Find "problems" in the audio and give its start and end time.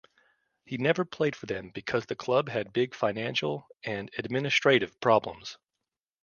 4.99-5.59